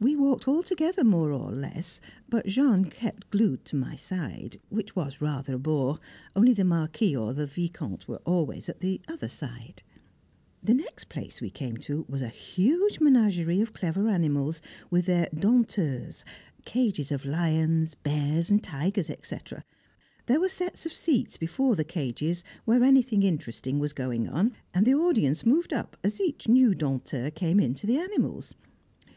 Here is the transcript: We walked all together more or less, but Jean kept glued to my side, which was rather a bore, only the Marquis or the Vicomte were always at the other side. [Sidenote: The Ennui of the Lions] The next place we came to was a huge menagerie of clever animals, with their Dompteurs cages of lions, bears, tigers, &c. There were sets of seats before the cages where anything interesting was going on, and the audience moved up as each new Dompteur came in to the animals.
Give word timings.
We 0.00 0.16
walked 0.16 0.48
all 0.48 0.64
together 0.64 1.04
more 1.04 1.30
or 1.30 1.52
less, 1.52 2.00
but 2.28 2.46
Jean 2.48 2.86
kept 2.86 3.30
glued 3.30 3.64
to 3.66 3.76
my 3.76 3.94
side, 3.94 4.58
which 4.70 4.96
was 4.96 5.20
rather 5.20 5.54
a 5.54 5.58
bore, 5.60 6.00
only 6.34 6.52
the 6.52 6.64
Marquis 6.64 7.16
or 7.16 7.32
the 7.32 7.46
Vicomte 7.46 8.08
were 8.08 8.20
always 8.26 8.68
at 8.68 8.80
the 8.80 9.00
other 9.06 9.28
side. 9.28 9.84
[Sidenote: 9.84 9.84
The 9.84 9.84
Ennui 9.86 9.94
of 10.02 10.62
the 10.62 10.72
Lions] 10.72 10.82
The 10.82 10.82
next 10.90 11.08
place 11.08 11.40
we 11.40 11.50
came 11.50 11.76
to 11.76 12.04
was 12.08 12.22
a 12.22 12.28
huge 12.28 12.98
menagerie 12.98 13.60
of 13.60 13.72
clever 13.72 14.08
animals, 14.08 14.60
with 14.90 15.06
their 15.06 15.28
Dompteurs 15.32 16.24
cages 16.64 17.12
of 17.12 17.24
lions, 17.24 17.94
bears, 17.94 18.50
tigers, 18.60 19.08
&c. 19.22 19.36
There 20.26 20.40
were 20.40 20.48
sets 20.48 20.86
of 20.86 20.92
seats 20.92 21.36
before 21.36 21.76
the 21.76 21.84
cages 21.84 22.42
where 22.64 22.82
anything 22.82 23.22
interesting 23.22 23.78
was 23.78 23.92
going 23.92 24.28
on, 24.28 24.54
and 24.74 24.84
the 24.84 24.96
audience 24.96 25.46
moved 25.46 25.72
up 25.72 25.96
as 26.02 26.20
each 26.20 26.48
new 26.48 26.74
Dompteur 26.74 27.30
came 27.30 27.60
in 27.60 27.74
to 27.74 27.86
the 27.86 27.98
animals. 27.98 28.56